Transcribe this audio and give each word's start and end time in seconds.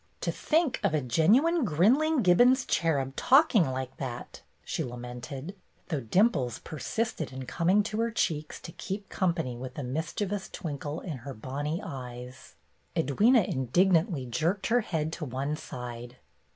"To 0.21 0.31
think 0.31 0.79
of 0.83 0.95
a 0.95 1.01
genuine 1.01 1.63
Grinling 1.63 2.23
Gibbons 2.23 2.65
cherub 2.65 3.15
talking 3.15 3.69
like 3.69 3.97
that!" 3.97 4.41
she 4.65 4.83
lamented, 4.83 5.55
though 5.89 5.99
dimples 6.01 6.57
persisted 6.57 7.31
in 7.31 7.45
coming 7.45 7.83
to 7.83 7.99
her 7.99 8.09
cheeks 8.09 8.59
to 8.61 8.71
keep 8.71 9.09
company 9.09 9.55
with 9.55 9.75
the 9.75 9.83
mischievous 9.83 10.49
twinkle 10.49 11.01
in 11.01 11.17
her 11.17 11.35
bonny 11.35 11.81
eyes. 11.85 12.55
20 12.95 13.13
BETTY 13.13 13.13
BAIRD'S 13.13 13.19
GOLDEN 13.19 13.35
YEAR 13.35 13.43
Edwyna 13.43 13.47
indignantly 13.53 14.25
jerked 14.25 14.67
her 14.69 14.81
head 14.81 15.13
to 15.13 15.23
one 15.25 15.55
side. 15.55 16.15